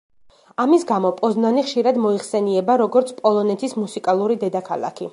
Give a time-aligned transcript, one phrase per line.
[0.63, 5.09] ამის გამო პოზნანი ხშირად მოიხსენიება, როგორც „პოლონეთის მუსიკალური დედაქალაქი“.